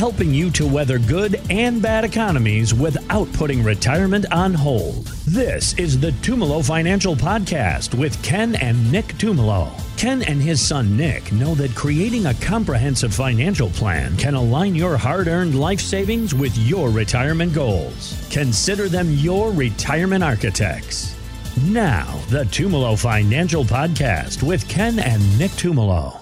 helping 0.00 0.32
you 0.32 0.50
to 0.50 0.66
weather 0.66 0.98
good 0.98 1.38
and 1.50 1.82
bad 1.82 2.04
economies 2.04 2.72
without 2.72 3.30
putting 3.34 3.62
retirement 3.62 4.24
on 4.32 4.54
hold. 4.54 5.04
This 5.26 5.74
is 5.74 6.00
the 6.00 6.12
Tumolo 6.22 6.64
Financial 6.64 7.14
Podcast 7.14 7.92
with 7.92 8.22
Ken 8.22 8.54
and 8.54 8.90
Nick 8.90 9.08
Tumolo. 9.18 9.70
Ken 9.98 10.22
and 10.22 10.40
his 10.40 10.66
son 10.66 10.96
Nick 10.96 11.30
know 11.32 11.54
that 11.54 11.74
creating 11.74 12.24
a 12.24 12.34
comprehensive 12.36 13.12
financial 13.12 13.68
plan 13.68 14.16
can 14.16 14.32
align 14.32 14.74
your 14.74 14.96
hard 14.96 15.28
earned 15.28 15.60
life 15.60 15.82
savings 15.82 16.34
with 16.34 16.56
your 16.56 16.88
retirement 16.88 17.52
goals. 17.52 18.26
Consider 18.30 18.88
them 18.88 19.12
your 19.16 19.52
retirement 19.52 20.24
architects. 20.24 21.14
Now, 21.64 22.06
the 22.30 22.44
Tumolo 22.44 22.98
Financial 22.98 23.64
Podcast 23.64 24.42
with 24.42 24.66
Ken 24.66 24.98
and 24.98 25.38
Nick 25.38 25.50
Tumolo. 25.50 26.19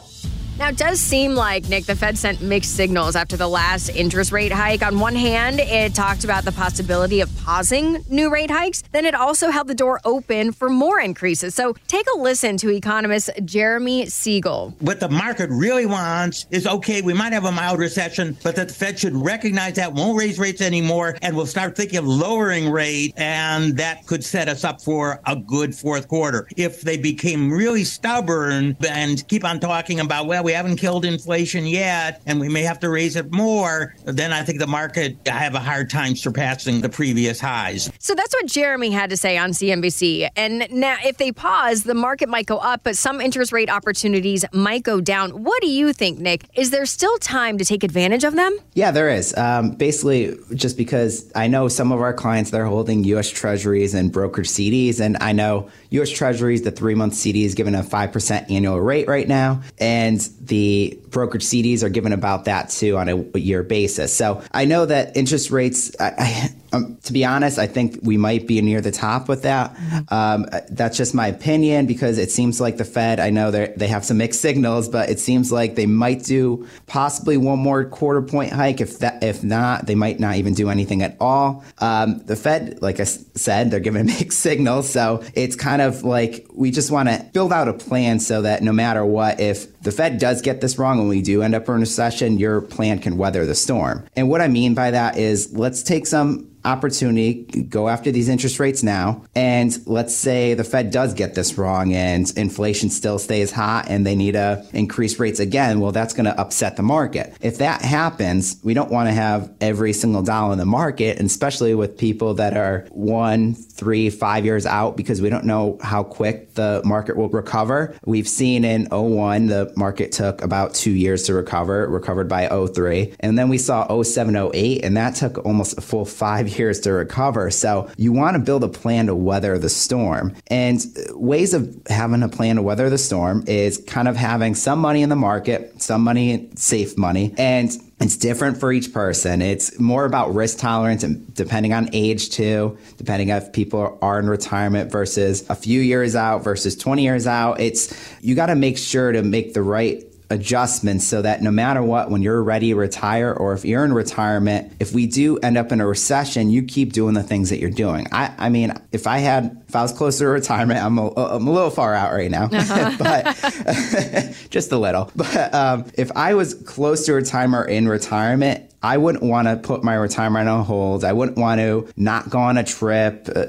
Now, 0.58 0.70
it 0.70 0.76
does 0.76 0.98
seem 0.98 1.36
like, 1.36 1.68
Nick, 1.68 1.84
the 1.84 1.94
Fed 1.94 2.18
sent 2.18 2.42
mixed 2.42 2.74
signals 2.74 3.14
after 3.14 3.36
the 3.36 3.46
last 3.46 3.90
interest 3.90 4.32
rate 4.32 4.50
hike. 4.50 4.82
On 4.82 4.98
one 4.98 5.14
hand, 5.14 5.60
it 5.60 5.94
talked 5.94 6.24
about 6.24 6.44
the 6.44 6.50
possibility 6.50 7.20
of 7.20 7.30
pausing 7.38 8.04
new 8.10 8.28
rate 8.28 8.50
hikes. 8.50 8.82
Then 8.90 9.06
it 9.06 9.14
also 9.14 9.50
held 9.50 9.68
the 9.68 9.74
door 9.76 10.00
open 10.04 10.50
for 10.50 10.68
more 10.68 10.98
increases. 10.98 11.54
So 11.54 11.74
take 11.86 12.06
a 12.12 12.18
listen 12.18 12.56
to 12.56 12.70
economist 12.70 13.30
Jeremy 13.44 14.06
Siegel. 14.06 14.74
What 14.80 14.98
the 14.98 15.08
market 15.08 15.48
really 15.50 15.86
wants 15.86 16.46
is 16.50 16.66
okay, 16.66 17.02
we 17.02 17.14
might 17.14 17.32
have 17.32 17.44
a 17.44 17.52
mild 17.52 17.78
recession, 17.78 18.36
but 18.42 18.56
that 18.56 18.66
the 18.66 18.74
Fed 18.74 18.98
should 18.98 19.14
recognize 19.14 19.74
that, 19.74 19.92
won't 19.92 20.18
raise 20.18 20.40
rates 20.40 20.60
anymore, 20.60 21.16
and 21.22 21.36
we'll 21.36 21.46
start 21.46 21.76
thinking 21.76 21.98
of 21.98 22.06
lowering 22.06 22.68
rate, 22.68 23.14
and 23.16 23.76
that 23.76 24.04
could 24.06 24.24
set 24.24 24.48
us 24.48 24.64
up 24.64 24.80
for 24.80 25.20
a 25.24 25.36
good 25.36 25.72
fourth 25.72 26.08
quarter. 26.08 26.48
If 26.56 26.80
they 26.80 26.96
became 26.96 27.52
really 27.52 27.84
stubborn 27.84 28.76
and 28.88 29.26
keep 29.28 29.44
on 29.44 29.60
talking 29.60 30.00
about, 30.00 30.26
well, 30.26 30.47
we 30.48 30.54
haven't 30.54 30.76
killed 30.76 31.04
inflation 31.04 31.66
yet, 31.66 32.22
and 32.24 32.40
we 32.40 32.48
may 32.48 32.62
have 32.62 32.80
to 32.80 32.88
raise 32.88 33.16
it 33.16 33.30
more, 33.30 33.94
then 34.06 34.32
I 34.32 34.42
think 34.42 34.58
the 34.58 34.66
market 34.66 35.18
have 35.26 35.54
a 35.54 35.60
hard 35.60 35.90
time 35.90 36.16
surpassing 36.16 36.80
the 36.80 36.88
previous 36.88 37.38
highs. 37.38 37.90
So 37.98 38.14
that's 38.14 38.32
what 38.32 38.46
Jeremy 38.46 38.90
had 38.90 39.10
to 39.10 39.16
say 39.18 39.36
on 39.36 39.50
CNBC. 39.50 40.26
And 40.36 40.66
now, 40.70 40.96
if 41.04 41.18
they 41.18 41.32
pause, 41.32 41.82
the 41.82 41.92
market 41.92 42.30
might 42.30 42.46
go 42.46 42.56
up, 42.56 42.80
but 42.82 42.96
some 42.96 43.20
interest 43.20 43.52
rate 43.52 43.68
opportunities 43.68 44.42
might 44.54 44.84
go 44.84 45.02
down. 45.02 45.44
What 45.44 45.60
do 45.60 45.68
you 45.68 45.92
think, 45.92 46.18
Nick? 46.18 46.48
Is 46.54 46.70
there 46.70 46.86
still 46.86 47.18
time 47.18 47.58
to 47.58 47.64
take 47.66 47.84
advantage 47.84 48.24
of 48.24 48.34
them? 48.34 48.56
Yeah, 48.72 48.90
there 48.90 49.10
is. 49.10 49.36
Um, 49.36 49.72
basically, 49.72 50.34
just 50.54 50.78
because 50.78 51.30
I 51.34 51.46
know 51.46 51.68
some 51.68 51.92
of 51.92 52.00
our 52.00 52.14
clients 52.14 52.52
they're 52.52 52.64
holding 52.64 53.04
U.S. 53.04 53.28
Treasuries 53.28 53.92
and 53.92 54.10
brokered 54.10 54.46
CDs, 54.46 54.98
and 54.98 55.18
I 55.20 55.32
know 55.32 55.68
U.S. 55.90 56.08
Treasuries, 56.08 56.62
the 56.62 56.70
three 56.70 56.94
month 56.94 57.12
CD 57.12 57.44
is 57.44 57.54
given 57.54 57.74
a 57.74 57.82
five 57.82 58.12
percent 58.12 58.50
annual 58.50 58.80
rate 58.80 59.08
right 59.08 59.28
now, 59.28 59.60
and 59.78 60.26
the 60.40 60.98
brokerage 61.10 61.44
CDs 61.44 61.82
are 61.82 61.88
given 61.88 62.12
about 62.12 62.44
that 62.44 62.70
too 62.70 62.96
on 62.96 63.08
a 63.08 63.38
year 63.38 63.62
basis. 63.62 64.14
So 64.14 64.42
I 64.52 64.64
know 64.64 64.86
that 64.86 65.16
interest 65.16 65.50
rates, 65.50 65.94
I, 66.00 66.52
I, 66.67 66.67
um, 66.72 66.98
to 67.04 67.12
be 67.12 67.24
honest, 67.24 67.58
I 67.58 67.66
think 67.66 67.98
we 68.02 68.16
might 68.16 68.46
be 68.46 68.60
near 68.60 68.80
the 68.80 68.90
top 68.90 69.28
with 69.28 69.42
that. 69.42 69.76
Um, 70.08 70.46
that's 70.70 70.96
just 70.96 71.14
my 71.14 71.28
opinion 71.28 71.86
because 71.86 72.18
it 72.18 72.30
seems 72.30 72.60
like 72.60 72.76
the 72.76 72.84
Fed, 72.84 73.20
I 73.20 73.30
know 73.30 73.50
they 73.50 73.88
have 73.88 74.04
some 74.04 74.18
mixed 74.18 74.40
signals, 74.40 74.88
but 74.88 75.08
it 75.10 75.18
seems 75.18 75.50
like 75.50 75.74
they 75.74 75.86
might 75.86 76.24
do 76.24 76.66
possibly 76.86 77.36
one 77.36 77.58
more 77.58 77.84
quarter 77.84 78.22
point 78.22 78.52
hike. 78.52 78.80
If 78.80 78.98
that, 78.98 79.22
if 79.22 79.42
not, 79.42 79.86
they 79.86 79.94
might 79.94 80.20
not 80.20 80.36
even 80.36 80.54
do 80.54 80.68
anything 80.68 81.02
at 81.02 81.16
all. 81.20 81.64
Um, 81.78 82.18
the 82.26 82.36
Fed, 82.36 82.82
like 82.82 83.00
I 83.00 83.04
said, 83.04 83.70
they're 83.70 83.80
giving 83.80 84.06
mixed 84.18 84.40
signals. 84.40 84.88
So 84.90 85.22
it's 85.34 85.56
kind 85.56 85.82
of 85.82 86.04
like 86.04 86.46
we 86.52 86.70
just 86.70 86.90
want 86.90 87.08
to 87.08 87.24
build 87.32 87.52
out 87.52 87.68
a 87.68 87.72
plan 87.72 88.20
so 88.20 88.42
that 88.42 88.62
no 88.62 88.72
matter 88.72 89.04
what, 89.04 89.40
if 89.40 89.80
the 89.82 89.92
Fed 89.92 90.18
does 90.18 90.42
get 90.42 90.60
this 90.60 90.78
wrong 90.78 90.98
and 91.00 91.08
we 91.08 91.22
do 91.22 91.42
end 91.42 91.54
up 91.54 91.68
in 91.68 91.74
a 91.74 91.78
recession, 91.78 92.38
your 92.38 92.60
plan 92.60 92.98
can 92.98 93.16
weather 93.16 93.46
the 93.46 93.54
storm. 93.54 94.06
And 94.16 94.28
what 94.28 94.40
I 94.40 94.48
mean 94.48 94.74
by 94.74 94.90
that 94.90 95.16
is 95.16 95.52
let's 95.56 95.82
take 95.82 96.06
some 96.06 96.50
opportunity, 96.68 97.44
go 97.62 97.88
after 97.88 98.10
these 98.12 98.28
interest 98.28 98.60
rates 98.60 98.82
now. 98.82 99.24
And 99.34 99.76
let's 99.86 100.14
say 100.14 100.54
the 100.54 100.64
Fed 100.64 100.90
does 100.90 101.14
get 101.14 101.34
this 101.34 101.56
wrong 101.58 101.92
and 101.94 102.30
inflation 102.36 102.90
still 102.90 103.18
stays 103.18 103.50
hot 103.50 103.86
and 103.88 104.06
they 104.06 104.14
need 104.14 104.32
to 104.32 104.64
increase 104.72 105.18
rates 105.18 105.40
again. 105.40 105.80
Well, 105.80 105.92
that's 105.92 106.14
going 106.14 106.26
to 106.26 106.38
upset 106.38 106.76
the 106.76 106.82
market. 106.82 107.36
If 107.40 107.58
that 107.58 107.82
happens, 107.82 108.60
we 108.62 108.74
don't 108.74 108.90
want 108.90 109.08
to 109.08 109.12
have 109.12 109.50
every 109.60 109.92
single 109.92 110.22
dollar 110.22 110.52
in 110.52 110.58
the 110.58 110.66
market, 110.66 111.18
and 111.18 111.26
especially 111.26 111.74
with 111.74 111.96
people 111.96 112.34
that 112.34 112.56
are 112.56 112.86
one, 112.90 113.54
three, 113.54 114.10
five 114.10 114.44
years 114.44 114.66
out 114.66 114.96
because 114.96 115.22
we 115.22 115.30
don't 115.30 115.44
know 115.44 115.78
how 115.82 116.02
quick 116.02 116.54
the 116.54 116.82
market 116.84 117.16
will 117.16 117.28
recover. 117.28 117.94
We've 118.04 118.28
seen 118.28 118.64
in 118.64 118.86
01, 118.90 119.46
the 119.46 119.72
market 119.76 120.12
took 120.12 120.42
about 120.42 120.74
two 120.74 120.90
years 120.90 121.22
to 121.24 121.34
recover, 121.34 121.88
recovered 121.88 122.28
by 122.28 122.48
03. 122.48 123.14
And 123.20 123.38
then 123.38 123.48
we 123.48 123.58
saw 123.58 124.02
07, 124.02 124.36
08, 124.54 124.84
and 124.84 124.96
that 124.96 125.14
took 125.14 125.44
almost 125.46 125.78
a 125.78 125.80
full 125.80 126.04
five 126.04 126.48
years 126.57 126.57
to 126.58 126.92
recover. 126.92 127.50
So 127.50 127.88
you 127.96 128.12
want 128.12 128.34
to 128.34 128.40
build 128.40 128.64
a 128.64 128.68
plan 128.68 129.06
to 129.06 129.14
weather 129.14 129.58
the 129.58 129.68
storm. 129.68 130.34
And 130.48 130.84
ways 131.10 131.54
of 131.54 131.76
having 131.88 132.22
a 132.22 132.28
plan 132.28 132.56
to 132.56 132.62
weather 132.62 132.90
the 132.90 132.98
storm 132.98 133.44
is 133.46 133.78
kind 133.86 134.08
of 134.08 134.16
having 134.16 134.54
some 134.54 134.80
money 134.80 135.02
in 135.02 135.08
the 135.08 135.16
market, 135.16 135.80
some 135.80 136.02
money, 136.02 136.50
safe 136.56 136.98
money, 136.98 137.34
and 137.38 137.70
it's 138.00 138.16
different 138.16 138.58
for 138.58 138.72
each 138.72 138.92
person. 138.92 139.42
It's 139.42 139.78
more 139.80 140.04
about 140.04 140.34
risk 140.34 140.58
tolerance 140.58 141.02
and 141.02 141.32
depending 141.34 141.72
on 141.72 141.90
age 141.92 142.30
too, 142.30 142.78
depending 142.96 143.30
if 143.30 143.52
people 143.52 143.98
are 144.00 144.20
in 144.20 144.28
retirement 144.28 144.92
versus 144.92 145.48
a 145.50 145.54
few 145.54 145.80
years 145.80 146.14
out 146.14 146.44
versus 146.44 146.76
20 146.76 147.02
years 147.02 147.26
out. 147.26 147.60
It's 147.60 147.92
you 148.20 148.34
got 148.36 148.46
to 148.46 148.54
make 148.54 148.78
sure 148.78 149.10
to 149.10 149.22
make 149.22 149.54
the 149.54 149.62
right 149.62 150.04
adjustments 150.30 151.06
so 151.06 151.22
that 151.22 151.42
no 151.42 151.50
matter 151.50 151.82
what, 151.82 152.10
when 152.10 152.22
you're 152.22 152.42
ready 152.42 152.68
to 152.68 152.74
retire 152.76 153.32
or 153.32 153.54
if 153.54 153.64
you're 153.64 153.84
in 153.84 153.92
retirement, 153.92 154.72
if 154.78 154.92
we 154.92 155.06
do 155.06 155.38
end 155.38 155.56
up 155.56 155.72
in 155.72 155.80
a 155.80 155.86
recession, 155.86 156.50
you 156.50 156.62
keep 156.62 156.92
doing 156.92 157.14
the 157.14 157.22
things 157.22 157.50
that 157.50 157.58
you're 157.58 157.70
doing. 157.70 158.06
I, 158.12 158.34
I 158.36 158.48
mean, 158.48 158.74
if 158.92 159.06
I 159.06 159.18
had, 159.18 159.67
if 159.68 159.76
I 159.76 159.82
was 159.82 159.92
closer 159.92 160.24
to 160.24 160.30
retirement, 160.30 160.82
I'm 160.82 160.98
a, 160.98 161.10
I'm 161.14 161.46
a 161.46 161.52
little 161.52 161.70
far 161.70 161.94
out 161.94 162.12
right 162.12 162.30
now, 162.30 162.44
uh-huh. 162.52 162.96
but 162.98 164.46
just 164.50 164.72
a 164.72 164.78
little. 164.78 165.10
But 165.14 165.54
um, 165.54 165.84
if 165.94 166.10
I 166.16 166.34
was 166.34 166.54
close 166.54 167.04
to 167.06 167.12
retirement 167.12 167.66
or 167.66 167.68
in 167.68 167.88
retirement, 167.88 168.68
I 168.82 168.96
wouldn't 168.96 169.24
want 169.24 169.48
to 169.48 169.56
put 169.56 169.82
my 169.82 169.94
retirement 169.94 170.48
on 170.48 170.64
hold. 170.64 171.04
I 171.04 171.12
wouldn't 171.12 171.36
want 171.36 171.60
to 171.60 171.88
not 171.96 172.30
go 172.30 172.38
on 172.38 172.56
a 172.56 172.64
trip 172.64 173.28
uh, 173.34 173.46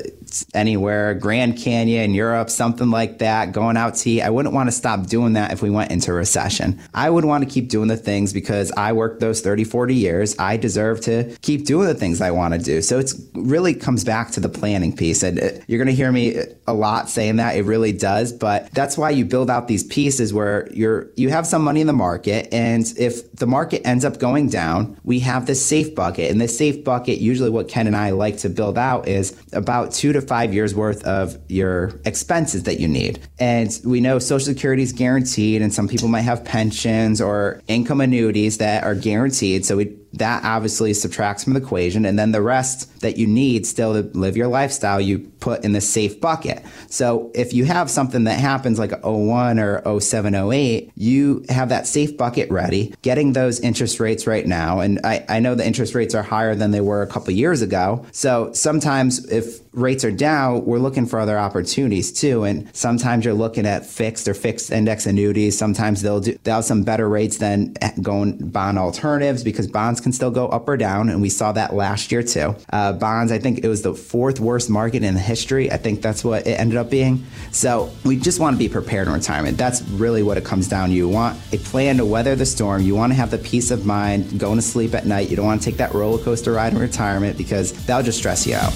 anywhere, 0.55 1.13
Grand 1.13 1.57
Canyon, 1.57 2.13
Europe, 2.13 2.49
something 2.49 2.89
like 2.89 3.19
that, 3.19 3.51
going 3.51 3.77
out 3.77 3.95
to 3.95 4.09
eat. 4.09 4.21
I 4.21 4.31
wouldn't 4.31 4.55
want 4.55 4.69
to 4.69 4.71
stop 4.71 5.05
doing 5.05 5.33
that 5.33 5.51
if 5.51 5.61
we 5.61 5.69
went 5.69 5.91
into 5.91 6.13
recession. 6.13 6.79
I 6.95 7.09
would 7.11 7.25
want 7.25 7.43
to 7.43 7.49
keep 7.49 7.69
doing 7.69 7.87
the 7.87 7.97
things 7.97 8.33
because 8.33 8.71
I 8.71 8.93
worked 8.93 9.19
those 9.19 9.41
30, 9.41 9.65
40 9.65 9.93
years. 9.93 10.35
I 10.39 10.57
deserve 10.57 11.01
to 11.01 11.35
keep 11.41 11.65
doing 11.65 11.87
the 11.87 11.95
things 11.95 12.21
I 12.21 12.31
want 12.31 12.55
to 12.55 12.59
do. 12.59 12.81
So 12.81 12.97
it 12.97 13.13
really 13.33 13.75
comes 13.75 14.03
back 14.03 14.31
to 14.31 14.39
the 14.39 14.49
planning 14.49 14.95
piece. 14.95 15.21
And 15.21 15.39
uh, 15.39 15.49
you're 15.67 15.77
going 15.77 15.87
to 15.87 15.93
hear 15.93 16.08
me 16.11 16.37
a 16.67 16.73
lot 16.73 17.09
saying 17.09 17.37
that. 17.37 17.55
It 17.55 17.63
really 17.63 17.91
does. 17.91 18.31
But 18.31 18.71
that's 18.71 18.97
why 18.97 19.09
you 19.11 19.25
build 19.25 19.49
out 19.49 19.67
these 19.67 19.83
pieces 19.83 20.33
where 20.33 20.67
you're, 20.71 21.07
you 21.15 21.29
have 21.29 21.47
some 21.47 21.63
money 21.63 21.81
in 21.81 21.87
the 21.87 21.93
market. 21.93 22.53
And 22.53 22.85
if 22.97 23.31
the 23.33 23.47
market 23.47 23.85
ends 23.85 24.05
up 24.05 24.19
going 24.19 24.49
down, 24.49 24.99
we 25.03 25.19
have 25.19 25.45
this 25.45 25.65
safe 25.65 25.95
bucket. 25.95 26.31
And 26.31 26.39
this 26.39 26.57
safe 26.57 26.83
bucket, 26.83 27.19
usually 27.19 27.49
what 27.49 27.67
Ken 27.67 27.87
and 27.87 27.95
I 27.95 28.11
like 28.11 28.37
to 28.39 28.49
build 28.49 28.77
out 28.77 29.07
is 29.07 29.35
about 29.53 29.91
two 29.91 30.13
to 30.13 30.21
five 30.21 30.53
years 30.53 30.75
worth 30.75 31.03
of 31.03 31.37
your 31.47 31.99
expenses 32.05 32.63
that 32.63 32.79
you 32.79 32.87
need. 32.87 33.19
And 33.39 33.77
we 33.85 34.01
know 34.01 34.19
Social 34.19 34.53
Security 34.53 34.83
is 34.83 34.93
guaranteed, 34.93 35.61
and 35.61 35.73
some 35.73 35.87
people 35.87 36.07
might 36.07 36.21
have 36.21 36.43
pensions 36.43 37.21
or 37.21 37.61
income 37.67 38.01
annuities 38.01 38.57
that 38.57 38.83
are 38.83 38.95
guaranteed. 38.95 39.65
So 39.65 39.77
we 39.77 39.95
that 40.13 40.43
obviously 40.43 40.93
subtracts 40.93 41.43
from 41.43 41.53
the 41.53 41.61
equation. 41.61 42.05
And 42.05 42.17
then 42.17 42.31
the 42.31 42.41
rest 42.41 43.01
that 43.01 43.17
you 43.17 43.27
need 43.27 43.67
still 43.67 43.93
to 43.93 44.17
live 44.17 44.35
your 44.35 44.47
lifestyle, 44.47 44.99
you 44.99 45.19
put 45.19 45.63
in 45.63 45.73
the 45.73 45.81
safe 45.99 46.21
bucket. 46.21 46.63
So 46.87 47.29
if 47.35 47.53
you 47.53 47.65
have 47.65 47.89
something 47.89 48.23
that 48.23 48.39
happens 48.39 48.79
like 48.79 48.93
01 49.03 49.59
or 49.59 49.99
07, 49.99 50.33
08, 50.33 50.91
you 50.95 51.43
have 51.49 51.69
that 51.69 51.87
safe 51.87 52.15
bucket 52.15 52.49
ready, 52.49 52.93
getting 53.01 53.33
those 53.33 53.59
interest 53.59 53.99
rates 53.99 54.25
right 54.25 54.47
now. 54.47 54.79
And 54.79 55.01
I, 55.03 55.25
I 55.27 55.39
know 55.41 55.55
the 55.55 55.67
interest 55.67 55.95
rates 55.95 56.15
are 56.15 56.23
higher 56.23 56.55
than 56.55 56.71
they 56.71 56.79
were 56.79 57.01
a 57.01 57.07
couple 57.07 57.33
years 57.33 57.61
ago. 57.61 58.05
So 58.13 58.53
sometimes 58.53 59.25
if 59.29 59.59
rates 59.73 60.03
are 60.03 60.11
down, 60.11 60.65
we're 60.65 60.79
looking 60.79 61.05
for 61.05 61.19
other 61.19 61.37
opportunities 61.37 62.11
too. 62.11 62.43
And 62.43 62.73
sometimes 62.75 63.25
you're 63.25 63.33
looking 63.33 63.65
at 63.65 63.85
fixed 63.85 64.27
or 64.27 64.33
fixed 64.33 64.71
index 64.71 65.05
annuities. 65.05 65.57
Sometimes 65.57 66.01
they'll 66.01 66.19
do, 66.19 66.37
they'll 66.43 66.55
have 66.55 66.65
some 66.65 66.83
better 66.83 67.07
rates 67.07 67.37
than 67.37 67.73
going 68.01 68.37
bond 68.49 68.77
alternatives 68.77 69.43
because 69.43 69.67
bonds 69.67 70.01
can 70.01 70.11
still 70.11 70.31
go 70.31 70.47
up 70.47 70.67
or 70.67 70.77
down, 70.77 71.09
and 71.09 71.21
we 71.21 71.29
saw 71.29 71.51
that 71.51 71.73
last 71.73 72.11
year 72.11 72.23
too. 72.23 72.55
Uh, 72.71 72.93
bonds, 72.93 73.31
I 73.31 73.39
think 73.39 73.63
it 73.63 73.67
was 73.67 73.81
the 73.81 73.93
fourth 73.93 74.39
worst 74.39 74.69
market 74.69 75.03
in 75.03 75.15
history. 75.15 75.71
I 75.71 75.77
think 75.89 76.03
that's 76.03 76.23
what 76.23 76.45
it 76.45 76.51
ended 76.51 76.77
up 76.77 76.89
being. 76.89 77.25
So 77.51 77.91
we 78.05 78.17
just 78.17 78.39
want 78.39 78.55
to 78.55 78.59
be 78.59 78.69
prepared 78.69 79.07
in 79.07 79.13
retirement. 79.13 79.57
That's 79.57 79.81
really 79.81 80.21
what 80.21 80.37
it 80.37 80.45
comes 80.45 80.67
down 80.67 80.89
to. 80.89 80.95
You 80.95 81.09
want 81.09 81.39
a 81.51 81.57
plan 81.57 81.97
to 81.97 82.05
weather 82.05 82.35
the 82.35 82.45
storm. 82.45 82.83
You 82.83 82.95
want 82.95 83.11
to 83.11 83.15
have 83.15 83.31
the 83.31 83.39
peace 83.39 83.71
of 83.71 83.85
mind 83.85 84.39
going 84.39 84.57
to 84.57 84.61
sleep 84.61 84.93
at 84.93 85.05
night. 85.05 85.29
You 85.29 85.35
don't 85.35 85.45
want 85.45 85.61
to 85.61 85.65
take 85.65 85.77
that 85.77 85.93
roller 85.93 86.23
coaster 86.23 86.51
ride 86.51 86.73
in 86.73 86.79
retirement 86.79 87.37
because 87.37 87.73
that'll 87.85 88.03
just 88.03 88.19
stress 88.19 88.45
you 88.45 88.55
out. 88.55 88.73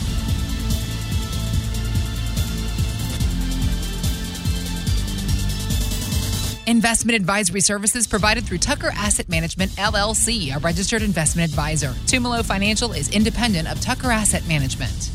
investment 6.65 7.15
advisory 7.15 7.61
services 7.61 8.07
provided 8.07 8.45
through 8.45 8.57
Tucker 8.57 8.89
Asset 8.95 9.29
Management, 9.29 9.71
LLC, 9.73 10.55
a 10.55 10.59
registered 10.59 11.03
investment 11.03 11.47
advisor. 11.47 11.89
Tumolo 12.07 12.43
Financial 12.43 12.93
is 12.93 13.13
independent 13.13 13.69
of 13.69 13.79
Tucker 13.79 14.09
Asset 14.09 14.47
Management. 14.47 15.11